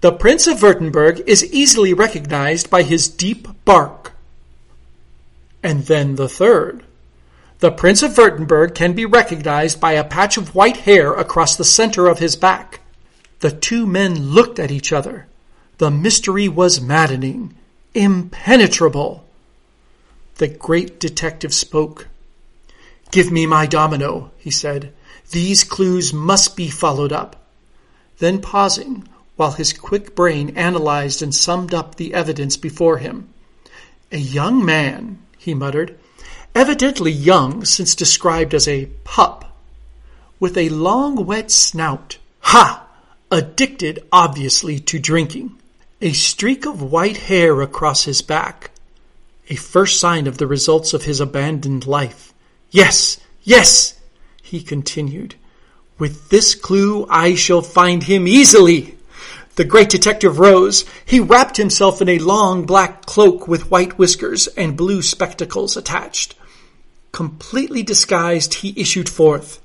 The 0.00 0.12
Prince 0.12 0.46
of 0.46 0.58
Württemberg 0.58 1.24
is 1.26 1.52
easily 1.52 1.92
recognized 1.92 2.70
by 2.70 2.84
his 2.84 3.08
deep 3.08 3.48
bark. 3.64 4.12
And 5.60 5.86
then 5.86 6.14
the 6.14 6.28
third. 6.28 6.84
The 7.58 7.72
Prince 7.72 8.04
of 8.04 8.12
Württemberg 8.12 8.76
can 8.76 8.92
be 8.92 9.04
recognized 9.04 9.80
by 9.80 9.92
a 9.92 10.04
patch 10.04 10.36
of 10.36 10.54
white 10.54 10.78
hair 10.78 11.12
across 11.14 11.56
the 11.56 11.64
center 11.64 12.06
of 12.06 12.20
his 12.20 12.36
back. 12.36 12.78
The 13.40 13.50
two 13.50 13.86
men 13.86 14.30
looked 14.30 14.60
at 14.60 14.70
each 14.70 14.92
other. 14.92 15.26
The 15.78 15.90
mystery 15.90 16.46
was 16.46 16.80
maddening, 16.80 17.56
impenetrable. 17.92 19.24
The 20.36 20.46
great 20.46 21.00
detective 21.00 21.52
spoke. 21.52 22.06
Give 23.10 23.32
me 23.32 23.46
my 23.46 23.66
domino, 23.66 24.30
he 24.38 24.52
said. 24.52 24.92
These 25.32 25.64
clues 25.64 26.12
must 26.12 26.56
be 26.56 26.68
followed 26.68 27.12
up. 27.12 27.34
Then 28.18 28.40
pausing, 28.40 29.08
while 29.38 29.52
his 29.52 29.72
quick 29.72 30.16
brain 30.16 30.50
analyzed 30.56 31.22
and 31.22 31.32
summed 31.32 31.72
up 31.72 31.94
the 31.94 32.12
evidence 32.12 32.56
before 32.56 32.98
him. 32.98 33.28
A 34.10 34.18
young 34.18 34.64
man, 34.64 35.16
he 35.38 35.54
muttered, 35.54 35.96
evidently 36.56 37.12
young 37.12 37.64
since 37.64 37.94
described 37.94 38.52
as 38.52 38.66
a 38.66 38.86
pup, 39.04 39.56
with 40.40 40.58
a 40.58 40.68
long 40.70 41.24
wet 41.24 41.52
snout. 41.52 42.18
Ha! 42.40 42.84
addicted 43.30 44.02
obviously 44.10 44.80
to 44.80 44.98
drinking. 44.98 45.56
A 46.02 46.12
streak 46.12 46.66
of 46.66 46.82
white 46.82 47.18
hair 47.18 47.60
across 47.62 48.06
his 48.06 48.22
back. 48.22 48.72
A 49.50 49.54
first 49.54 50.00
sign 50.00 50.26
of 50.26 50.38
the 50.38 50.48
results 50.48 50.92
of 50.92 51.04
his 51.04 51.20
abandoned 51.20 51.86
life. 51.86 52.34
Yes, 52.72 53.20
yes, 53.44 54.00
he 54.42 54.62
continued. 54.62 55.36
With 55.96 56.28
this 56.28 56.56
clue 56.56 57.06
I 57.08 57.36
shall 57.36 57.62
find 57.62 58.02
him 58.02 58.26
easily. 58.26 58.97
The 59.58 59.64
great 59.64 59.88
detective 59.88 60.38
rose. 60.38 60.84
He 61.04 61.18
wrapped 61.18 61.56
himself 61.56 62.00
in 62.00 62.08
a 62.08 62.20
long 62.20 62.64
black 62.64 63.06
cloak 63.06 63.48
with 63.48 63.72
white 63.72 63.98
whiskers 63.98 64.46
and 64.46 64.76
blue 64.76 65.02
spectacles 65.02 65.76
attached. 65.76 66.36
Completely 67.10 67.82
disguised, 67.82 68.54
he 68.54 68.72
issued 68.80 69.08
forth. 69.08 69.60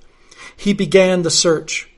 He 0.57 0.73
began 0.73 1.21
the 1.21 1.29
search. 1.29 1.91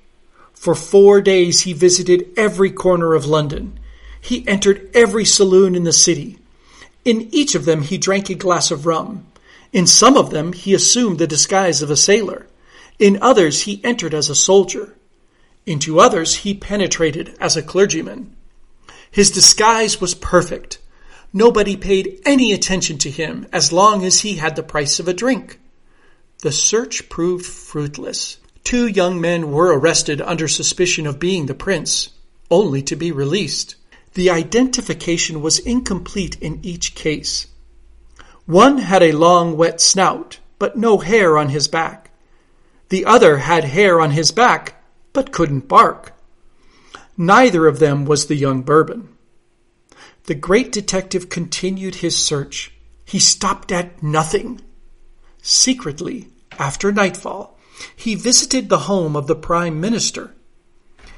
For 0.53 0.75
four 0.75 1.21
days 1.21 1.61
he 1.61 1.71
visited 1.71 2.27
every 2.35 2.69
corner 2.69 3.13
of 3.13 3.27
London. 3.27 3.79
He 4.19 4.45
entered 4.45 4.89
every 4.93 5.23
saloon 5.23 5.73
in 5.73 5.85
the 5.85 5.93
city. 5.93 6.37
In 7.05 7.33
each 7.33 7.55
of 7.55 7.63
them 7.63 7.81
he 7.81 7.97
drank 7.97 8.29
a 8.29 8.35
glass 8.35 8.71
of 8.71 8.85
rum. 8.85 9.25
In 9.71 9.87
some 9.87 10.17
of 10.17 10.31
them 10.31 10.51
he 10.51 10.73
assumed 10.73 11.17
the 11.17 11.27
disguise 11.27 11.81
of 11.81 11.89
a 11.89 11.95
sailor. 11.95 12.45
In 12.99 13.19
others 13.21 13.61
he 13.61 13.79
entered 13.85 14.13
as 14.13 14.29
a 14.29 14.35
soldier. 14.35 14.94
Into 15.65 15.99
others 15.99 16.35
he 16.35 16.53
penetrated 16.53 17.35
as 17.39 17.57
a 17.57 17.63
clergyman. 17.63 18.35
His 19.09 19.31
disguise 19.31 19.99
was 19.99 20.13
perfect. 20.13 20.77
Nobody 21.33 21.75
paid 21.75 22.21
any 22.25 22.53
attention 22.53 22.97
to 22.99 23.09
him 23.09 23.47
as 23.51 23.73
long 23.73 24.05
as 24.05 24.21
he 24.21 24.35
had 24.35 24.55
the 24.55 24.63
price 24.63 24.99
of 24.99 25.07
a 25.07 25.13
drink. 25.13 25.59
The 26.39 26.51
search 26.51 27.09
proved 27.09 27.45
fruitless. 27.45 28.37
Two 28.63 28.87
young 28.87 29.19
men 29.21 29.51
were 29.51 29.77
arrested 29.77 30.21
under 30.21 30.47
suspicion 30.47 31.07
of 31.07 31.19
being 31.19 31.45
the 31.45 31.53
prince, 31.53 32.09
only 32.51 32.81
to 32.83 32.95
be 32.95 33.11
released. 33.11 33.75
The 34.13 34.29
identification 34.29 35.41
was 35.41 35.59
incomplete 35.59 36.37
in 36.41 36.59
each 36.63 36.95
case. 36.95 37.47
One 38.45 38.77
had 38.77 39.01
a 39.01 39.11
long 39.11 39.57
wet 39.57 39.81
snout, 39.81 40.39
but 40.59 40.77
no 40.77 40.99
hair 40.99 41.37
on 41.37 41.49
his 41.49 41.67
back. 41.67 42.11
The 42.89 43.05
other 43.05 43.37
had 43.37 43.63
hair 43.63 43.99
on 43.99 44.11
his 44.11 44.31
back, 44.31 44.74
but 45.15 45.31
couldn't 45.31 45.67
bark. 45.67 46.13
Neither 47.17 47.65
of 47.65 47.79
them 47.79 48.05
was 48.05 48.27
the 48.27 48.35
young 48.35 48.61
Bourbon. 48.61 49.09
The 50.25 50.35
great 50.35 50.71
detective 50.71 51.29
continued 51.29 51.95
his 51.95 52.15
search. 52.17 52.73
He 53.05 53.19
stopped 53.19 53.71
at 53.71 54.03
nothing. 54.03 54.61
Secretly, 55.41 56.27
after 56.59 56.91
nightfall, 56.91 57.57
he 57.95 58.15
visited 58.15 58.69
the 58.69 58.79
home 58.79 59.15
of 59.15 59.27
the 59.27 59.35
Prime 59.35 59.79
Minister. 59.79 60.33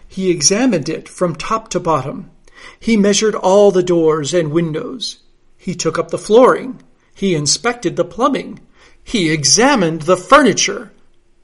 He 0.07 0.29
examined 0.29 0.89
it 0.89 1.09
from 1.09 1.35
top 1.35 1.69
to 1.69 1.79
bottom. 1.79 2.31
He 2.79 2.97
measured 2.97 3.35
all 3.35 3.71
the 3.71 3.83
doors 3.83 4.33
and 4.33 4.51
windows. 4.51 5.19
He 5.57 5.75
took 5.75 5.97
up 5.97 6.11
the 6.11 6.17
flooring. 6.17 6.81
He 7.15 7.35
inspected 7.35 7.95
the 7.95 8.05
plumbing. 8.05 8.59
He 9.03 9.31
examined 9.31 10.03
the 10.03 10.17
furniture. 10.17 10.91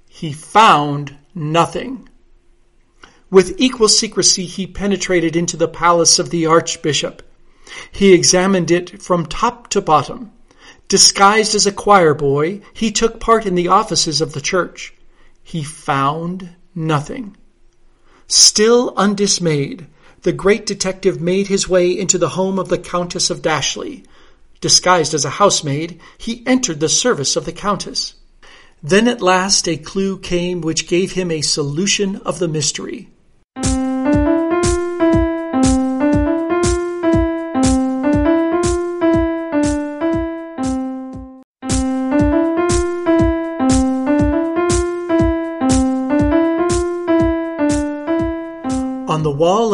He 0.08 0.34
found 0.34 1.18
nothing. 1.34 2.10
With 3.34 3.60
equal 3.60 3.88
secrecy, 3.88 4.46
he 4.46 4.68
penetrated 4.68 5.36
into 5.36 5.58
the 5.58 5.68
palace 5.68 6.20
of 6.20 6.30
the 6.30 6.46
Archbishop. 6.46 7.24
He 7.92 8.14
examined 8.14 8.70
it 8.70 9.02
from 9.02 9.26
top 9.26 9.70
to 9.70 9.82
bottom. 9.82 10.32
Disguised 10.88 11.56
as 11.56 11.66
a 11.66 11.72
choir 11.72 12.14
boy, 12.14 12.62
he 12.76 12.92
took 12.92 13.20
part 13.20 13.48
in 13.48 13.56
the 13.56 13.70
offices 13.70 14.22
of 14.22 14.34
the 14.34 14.40
church. 14.40 14.94
He 15.42 15.64
found 15.64 16.50
nothing. 16.76 17.36
Still 18.28 18.94
undismayed, 18.96 19.88
the 20.22 20.32
great 20.32 20.68
detective 20.68 21.20
made 21.20 21.48
his 21.48 21.68
way 21.68 21.90
into 21.90 22.20
the 22.20 22.30
home 22.30 22.60
of 22.60 22.70
the 22.70 22.78
Countess 22.78 23.32
of 23.32 23.42
Dashleigh. 23.42 24.04
Disguised 24.62 25.16
as 25.16 25.26
a 25.26 25.32
housemaid, 25.42 26.00
he 26.20 26.44
entered 26.46 26.80
the 26.80 26.88
service 26.88 27.36
of 27.36 27.46
the 27.46 27.52
Countess. 27.52 28.14
Then 28.84 29.08
at 29.08 29.24
last 29.24 29.68
a 29.68 29.76
clue 29.76 30.20
came 30.20 30.62
which 30.62 30.88
gave 30.88 31.14
him 31.14 31.32
a 31.32 31.42
solution 31.42 32.18
of 32.18 32.38
the 32.38 32.48
mystery. 32.48 33.10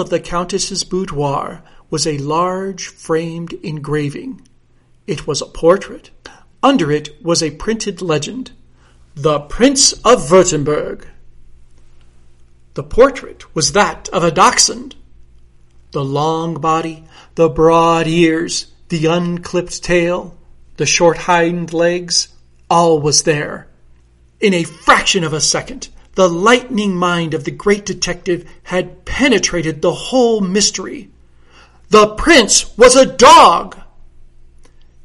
The 0.10 0.20
Countess's 0.20 0.84
boudoir 0.84 1.64
was 1.90 2.06
a 2.06 2.18
large 2.18 2.88
framed 2.88 3.54
engraving. 3.54 4.42
It 5.08 5.26
was 5.26 5.42
a 5.42 5.46
portrait. 5.46 6.12
Under 6.62 6.92
it 6.92 7.24
was 7.24 7.42
a 7.42 7.52
printed 7.52 8.02
legend 8.02 8.52
The 9.16 9.40
Prince 9.40 9.94
of 9.94 10.30
Württemberg. 10.30 11.06
The 12.74 12.84
portrait 12.84 13.56
was 13.56 13.72
that 13.72 14.08
of 14.10 14.24
a 14.24 14.32
dachshund. 14.32 14.96
The 15.92 16.04
long 16.04 16.62
body, 16.62 17.06
the 17.36 17.50
broad 17.50 18.08
ears, 18.08 18.68
the 18.90 19.06
unclipped 19.08 19.84
tail, 19.84 20.38
the 20.78 20.86
short 20.86 21.18
hind 21.18 21.74
legs, 21.74 22.30
all 22.70 23.00
was 23.00 23.24
there. 23.24 23.68
In 24.40 24.54
a 24.54 24.64
fraction 24.64 25.24
of 25.24 25.34
a 25.34 25.42
second, 25.42 25.90
the 26.20 26.28
lightning 26.28 26.98
mind 26.98 27.34
of 27.34 27.46
the 27.46 27.52
great 27.66 27.86
detective 27.86 28.46
had 28.64 29.06
penetrated 29.06 29.82
the 29.82 29.94
whole 29.94 30.42
mystery. 30.42 31.10
The 31.92 32.14
prince 32.16 32.78
was 32.78 32.98
a 32.98 33.06
dog! 33.06 33.80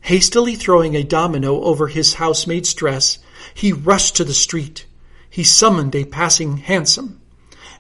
Hastily 0.01 0.57
throwing 0.57 0.97
a 0.97 1.05
domino 1.05 1.63
over 1.63 1.87
his 1.87 2.15
housemaid's 2.15 2.75
dress, 2.75 3.21
he 3.55 3.73
rushed 3.73 4.17
to 4.17 4.25
the 4.25 4.35
street. 4.35 4.87
He 5.31 5.45
summoned 5.45 5.95
a 5.95 6.05
passing 6.05 6.57
hansom, 6.57 7.21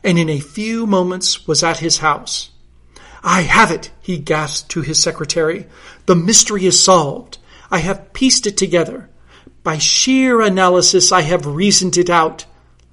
and 0.04 0.16
in 0.16 0.30
a 0.30 0.38
few 0.38 0.86
moments 0.86 1.44
was 1.44 1.64
at 1.64 1.78
his 1.78 1.98
house. 1.98 2.50
I 3.24 3.40
have 3.40 3.72
it, 3.72 3.90
he 4.00 4.16
gasped 4.16 4.70
to 4.70 4.82
his 4.82 5.02
secretary. 5.02 5.66
The 6.06 6.14
mystery 6.14 6.66
is 6.66 6.80
solved. 6.80 7.38
I 7.68 7.78
have 7.78 8.12
pieced 8.12 8.46
it 8.46 8.56
together. 8.56 9.10
By 9.64 9.78
sheer 9.78 10.40
analysis, 10.40 11.10
I 11.10 11.22
have 11.22 11.46
reasoned 11.46 11.98
it 11.98 12.08
out. 12.08 12.46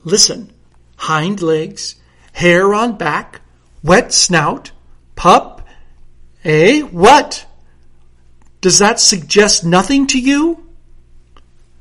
Listen. 0.04 0.52
Hind 0.98 1.42
legs, 1.42 1.96
hair 2.34 2.74
on 2.74 2.98
back, 2.98 3.42
wet 3.84 4.14
snout, 4.14 4.72
pup. 5.16 5.68
Eh? 6.44 6.82
What? 6.82 7.46
Does 8.62 8.78
that 8.78 9.00
suggest 9.00 9.66
nothing 9.66 10.06
to 10.08 10.20
you? 10.20 10.68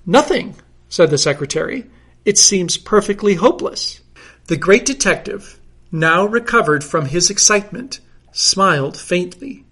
Nothing, 0.07 0.55
said 0.89 1.11
the 1.11 1.19
secretary. 1.19 1.85
It 2.25 2.39
seems 2.39 2.79
perfectly 2.79 3.35
hopeless. 3.35 4.01
The 4.47 4.57
great 4.57 4.87
detective, 4.87 5.61
now 5.93 6.25
recovered 6.25 6.83
from 6.83 7.07
his 7.07 7.29
excitement, 7.29 8.01
smiled 8.33 8.97
faintly. 8.97 9.65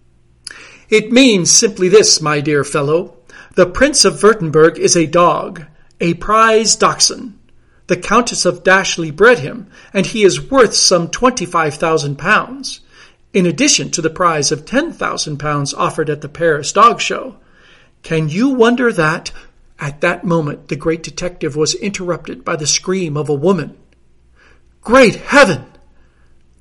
It 0.91 1.11
means 1.11 1.51
simply 1.51 1.89
this, 1.89 2.21
my 2.21 2.41
dear 2.41 2.65
fellow. 2.65 3.17
The 3.55 3.67
Prince 3.67 4.05
of 4.05 4.21
Württemberg 4.21 4.77
is 4.79 4.97
a 4.97 5.07
dog, 5.07 5.65
a 6.01 6.15
prize 6.15 6.77
dachshund. 6.77 7.38
The 7.89 7.97
Countess 7.97 8.45
of 8.45 8.63
Dashleigh 8.63 9.13
bred 9.13 9.39
him, 9.39 9.67
and 9.95 10.05
he 10.05 10.23
is 10.23 10.51
worth 10.51 10.75
some 10.75 11.09
twenty-five 11.09 11.75
thousand 11.75 12.17
pounds, 12.17 12.81
in 13.33 13.47
addition 13.47 13.91
to 13.93 14.03
the 14.03 14.11
prize 14.11 14.53
of 14.53 14.67
ten 14.67 14.93
thousand 14.93 15.39
pounds 15.39 15.73
offered 15.73 16.11
at 16.11 16.21
the 16.21 16.29
Paris 16.29 16.71
Dog 16.71 17.01
Show. 17.01 17.37
Can 18.03 18.29
you 18.29 18.51
wonder 18.51 18.93
that? 18.93 19.33
At 19.79 20.03
that 20.03 20.23
moment, 20.23 20.69
the 20.69 20.77
great 20.77 21.03
detective 21.03 21.57
was 21.57 21.75
interrupted 21.75 22.45
by 22.45 22.57
the 22.57 22.67
scream 22.67 23.17
of 23.17 23.31
a 23.31 23.35
woman. 23.35 23.77
Great 24.83 25.17
heaven! 25.17 25.65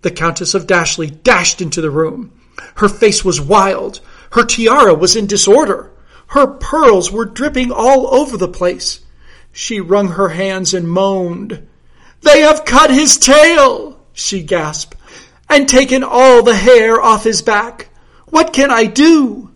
The 0.03 0.11
Countess 0.11 0.53
of 0.53 0.65
Dashleigh 0.65 1.23
dashed 1.23 1.61
into 1.61 1.81
the 1.81 1.91
room. 1.91 2.39
Her 2.75 2.87
face 2.87 3.25
was 3.25 3.41
wild. 3.41 3.99
Her 4.31 4.45
tiara 4.45 4.93
was 4.93 5.17
in 5.17 5.27
disorder. 5.27 5.91
Her 6.27 6.47
pearls 6.47 7.11
were 7.11 7.25
dripping 7.25 7.71
all 7.71 8.15
over 8.15 8.37
the 8.37 8.47
place. 8.47 9.01
She 9.58 9.80
wrung 9.80 10.10
her 10.10 10.30
hands 10.30 10.76
and 10.76 10.88
moaned. 10.88 11.67
They 12.22 12.41
have 12.41 12.63
cut 12.63 12.91
his 12.91 13.17
tail, 13.17 14.00
she 14.13 14.43
gasped, 14.43 14.96
and 15.50 15.67
taken 15.67 16.04
all 16.04 16.43
the 16.43 16.56
hair 16.56 17.02
off 17.02 17.24
his 17.24 17.41
back. 17.41 17.89
What 18.28 18.54
can 18.54 18.70
I 18.70 18.86
do? 18.86 19.50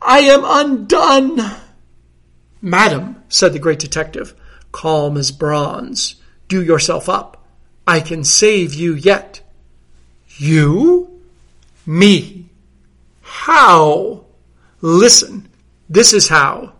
I 0.00 0.20
am 0.20 0.42
undone. 0.44 1.40
Madam, 2.62 3.24
said 3.28 3.52
the 3.52 3.58
great 3.58 3.80
detective, 3.80 4.36
calm 4.70 5.16
as 5.16 5.32
bronze, 5.32 6.14
do 6.46 6.62
yourself 6.62 7.08
up. 7.08 7.44
I 7.88 7.98
can 7.98 8.22
save 8.22 8.72
you 8.72 8.94
yet. 8.94 9.40
You? 10.38 11.20
Me. 11.84 12.48
How? 13.20 14.26
Listen, 14.80 15.48
this 15.88 16.12
is 16.12 16.28
how. 16.28 16.74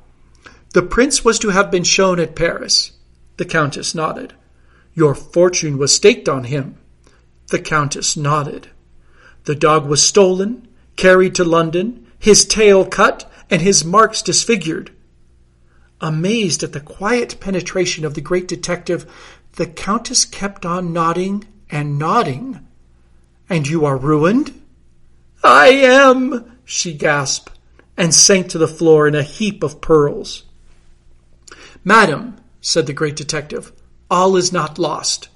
The 0.72 0.82
prince 0.82 1.24
was 1.24 1.38
to 1.40 1.48
have 1.48 1.70
been 1.70 1.82
shown 1.82 2.20
at 2.20 2.36
Paris. 2.36 2.92
The 3.38 3.44
countess 3.44 3.94
nodded. 3.94 4.34
Your 4.94 5.14
fortune 5.14 5.78
was 5.78 5.94
staked 5.94 6.28
on 6.28 6.44
him. 6.44 6.78
The 7.48 7.58
countess 7.58 8.16
nodded. 8.16 8.68
The 9.44 9.56
dog 9.56 9.86
was 9.86 10.02
stolen, 10.02 10.68
carried 10.96 11.34
to 11.36 11.44
London, 11.44 12.06
his 12.18 12.44
tail 12.44 12.84
cut, 12.84 13.28
and 13.50 13.60
his 13.60 13.84
marks 13.84 14.22
disfigured. 14.22 14.92
Amazed 16.00 16.62
at 16.62 16.72
the 16.72 16.80
quiet 16.80 17.40
penetration 17.40 18.04
of 18.04 18.14
the 18.14 18.20
great 18.20 18.46
detective, 18.46 19.10
the 19.56 19.66
countess 19.66 20.24
kept 20.24 20.64
on 20.64 20.92
nodding 20.92 21.44
and 21.68 21.98
nodding. 21.98 22.66
And 23.48 23.66
you 23.66 23.84
are 23.84 23.96
ruined? 23.96 24.62
I 25.42 25.68
am, 25.68 26.58
she 26.64 26.94
gasped, 26.94 27.58
and 27.96 28.14
sank 28.14 28.48
to 28.50 28.58
the 28.58 28.68
floor 28.68 29.08
in 29.08 29.16
a 29.16 29.24
heap 29.24 29.64
of 29.64 29.80
pearls. 29.80 30.44
Madam, 31.84 32.36
said 32.60 32.86
the 32.86 32.92
great 32.92 33.16
detective, 33.16 33.72
all 34.10 34.36
is 34.36 34.52
not 34.52 34.78
lost. 34.78 35.28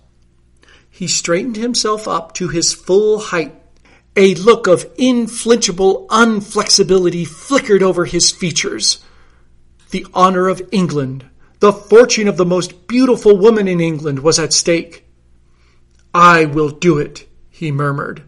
He 0.90 1.08
straightened 1.08 1.56
himself 1.56 2.06
up 2.06 2.34
to 2.34 2.48
his 2.48 2.72
full 2.72 3.18
height. 3.18 3.54
A 4.16 4.34
look 4.36 4.66
of 4.66 4.86
inflinchable 4.96 6.06
unflexibility 6.10 7.24
flickered 7.24 7.82
over 7.82 8.04
his 8.04 8.30
features. 8.30 9.02
The 9.90 10.06
honor 10.14 10.48
of 10.48 10.62
England, 10.70 11.24
the 11.58 11.72
fortune 11.72 12.28
of 12.28 12.36
the 12.36 12.44
most 12.44 12.86
beautiful 12.86 13.36
woman 13.36 13.66
in 13.66 13.80
England 13.80 14.20
was 14.20 14.38
at 14.38 14.52
stake. 14.52 15.04
I 16.12 16.44
will 16.44 16.70
do 16.70 16.98
it, 16.98 17.26
he 17.50 17.72
murmured. 17.72 18.22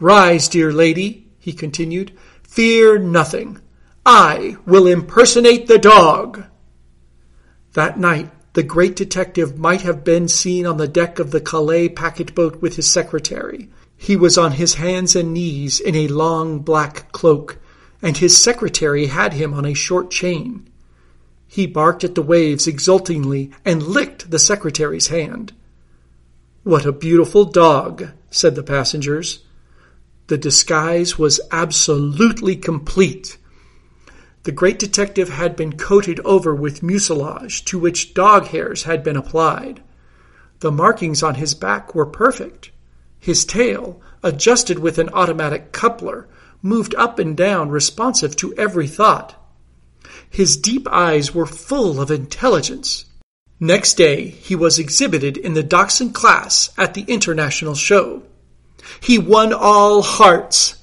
Rise, 0.00 0.48
dear 0.48 0.72
lady, 0.72 1.26
he 1.38 1.52
continued. 1.52 2.12
Fear 2.44 3.00
nothing. 3.00 3.60
I 4.06 4.56
will 4.64 4.86
impersonate 4.86 5.66
the 5.66 5.78
dog. 5.78 6.44
That 7.74 7.98
night, 7.98 8.30
the 8.54 8.62
great 8.62 8.96
detective 8.96 9.58
might 9.58 9.82
have 9.82 10.04
been 10.04 10.28
seen 10.28 10.66
on 10.66 10.78
the 10.78 10.88
deck 10.88 11.18
of 11.18 11.30
the 11.30 11.40
Calais 11.40 11.88
packet 11.88 12.34
boat 12.34 12.60
with 12.60 12.76
his 12.76 12.90
secretary. 12.90 13.68
He 13.96 14.16
was 14.16 14.38
on 14.38 14.52
his 14.52 14.74
hands 14.74 15.14
and 15.14 15.34
knees 15.34 15.80
in 15.80 15.94
a 15.94 16.08
long 16.08 16.60
black 16.60 17.12
cloak, 17.12 17.58
and 18.00 18.16
his 18.16 18.36
secretary 18.36 19.06
had 19.06 19.32
him 19.32 19.52
on 19.52 19.64
a 19.64 19.74
short 19.74 20.10
chain. 20.10 20.68
He 21.46 21.66
barked 21.66 22.04
at 22.04 22.14
the 22.14 22.22
waves 22.22 22.66
exultingly 22.66 23.50
and 23.64 23.82
licked 23.82 24.30
the 24.30 24.38
secretary's 24.38 25.08
hand. 25.08 25.52
What 26.62 26.86
a 26.86 26.92
beautiful 26.92 27.44
dog, 27.44 28.08
said 28.30 28.54
the 28.54 28.62
passengers. 28.62 29.40
The 30.28 30.38
disguise 30.38 31.18
was 31.18 31.40
absolutely 31.50 32.56
complete. 32.56 33.38
The 34.48 34.52
great 34.52 34.78
detective 34.78 35.28
had 35.28 35.56
been 35.56 35.76
coated 35.76 36.20
over 36.20 36.54
with 36.54 36.82
mucilage 36.82 37.66
to 37.66 37.78
which 37.78 38.14
dog 38.14 38.46
hairs 38.46 38.84
had 38.84 39.04
been 39.04 39.14
applied. 39.14 39.82
The 40.60 40.72
markings 40.72 41.22
on 41.22 41.34
his 41.34 41.54
back 41.54 41.94
were 41.94 42.06
perfect. 42.06 42.70
His 43.20 43.44
tail, 43.44 44.00
adjusted 44.22 44.78
with 44.78 44.96
an 44.96 45.10
automatic 45.10 45.72
coupler, 45.72 46.28
moved 46.62 46.94
up 46.94 47.18
and 47.18 47.36
down 47.36 47.68
responsive 47.68 48.36
to 48.36 48.54
every 48.54 48.88
thought. 48.88 49.34
His 50.30 50.56
deep 50.56 50.88
eyes 50.90 51.34
were 51.34 51.44
full 51.44 52.00
of 52.00 52.10
intelligence. 52.10 53.04
Next 53.60 53.98
day, 53.98 54.28
he 54.28 54.56
was 54.56 54.78
exhibited 54.78 55.36
in 55.36 55.52
the 55.52 55.62
Dachshund 55.62 56.14
class 56.14 56.70
at 56.78 56.94
the 56.94 57.02
international 57.02 57.74
show. 57.74 58.22
He 58.98 59.18
won 59.18 59.52
all 59.52 60.00
hearts. 60.00 60.82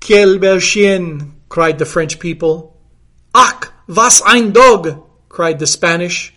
Quel 0.00 0.38
bel 0.38 0.58
chien, 0.58 1.34
cried 1.50 1.78
the 1.78 1.84
French 1.84 2.18
people. 2.18 2.73
Ach, 3.34 3.72
was 3.88 4.22
ein 4.24 4.52
Dog, 4.52 5.02
cried 5.28 5.58
the 5.58 5.66
Spanish. 5.66 6.32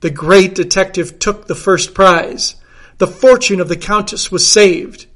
The 0.00 0.10
great 0.10 0.54
detective 0.54 1.18
took 1.18 1.46
the 1.46 1.54
first 1.54 1.94
prize. 1.94 2.56
The 2.98 3.06
fortune 3.06 3.60
of 3.60 3.68
the 3.68 3.76
Countess 3.76 4.30
was 4.30 4.46
saved. 4.46 5.06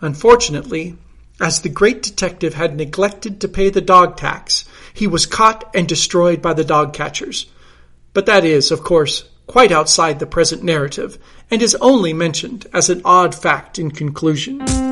Unfortunately, 0.00 0.96
as 1.40 1.60
the 1.60 1.68
great 1.68 2.02
detective 2.02 2.54
had 2.54 2.76
neglected 2.76 3.40
to 3.40 3.48
pay 3.48 3.70
the 3.70 3.80
dog 3.80 4.16
tax, 4.16 4.64
he 4.92 5.06
was 5.06 5.26
caught 5.26 5.70
and 5.74 5.88
destroyed 5.88 6.42
by 6.42 6.52
the 6.52 6.64
dog 6.64 6.92
catchers. 6.92 7.46
But 8.12 8.26
that 8.26 8.44
is, 8.44 8.70
of 8.70 8.82
course, 8.82 9.24
quite 9.46 9.72
outside 9.72 10.18
the 10.18 10.26
present 10.26 10.62
narrative, 10.62 11.18
and 11.50 11.62
is 11.62 11.74
only 11.76 12.12
mentioned 12.12 12.66
as 12.74 12.90
an 12.90 13.00
odd 13.04 13.34
fact 13.34 13.78
in 13.78 13.90
conclusion. 13.90 14.87